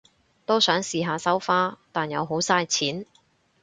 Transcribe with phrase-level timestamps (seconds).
[0.47, 3.05] 都想試下收花，但又好晒錢